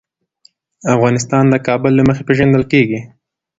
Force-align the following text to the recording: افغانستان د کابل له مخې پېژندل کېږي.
افغانستان 0.95 1.43
د 1.49 1.55
کابل 1.67 1.91
له 1.95 2.03
مخې 2.09 2.23
پېژندل 2.27 2.63
کېږي. 2.71 2.99